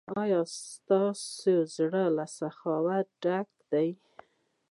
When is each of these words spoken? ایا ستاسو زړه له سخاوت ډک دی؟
ایا 0.21 0.41
ستاسو 0.69 1.53
زړه 1.75 2.03
له 2.15 2.25
سخاوت 2.37 3.07
ډک 3.23 3.49
دی؟ 3.71 3.89